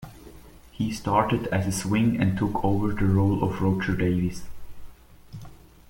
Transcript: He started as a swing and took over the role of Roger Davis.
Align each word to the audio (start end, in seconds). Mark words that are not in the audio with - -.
He 0.71 0.91
started 0.91 1.45
as 1.49 1.67
a 1.67 1.71
swing 1.71 2.19
and 2.19 2.35
took 2.35 2.65
over 2.65 2.91
the 2.91 3.05
role 3.05 3.43
of 3.43 3.61
Roger 3.61 3.95
Davis. 3.95 4.41